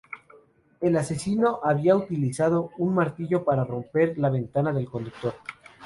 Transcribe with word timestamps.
El 0.79 0.97
asesino 0.97 1.59
había 1.61 1.95
utilizado 1.95 2.71
un 2.79 2.95
martillo 2.95 3.43
para 3.45 3.65
romper 3.65 4.17
la 4.17 4.31
ventana 4.31 4.73
del 4.73 4.89
conductor. 4.89 5.35